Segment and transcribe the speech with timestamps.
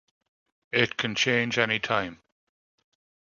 [0.71, 2.23] It can change any time.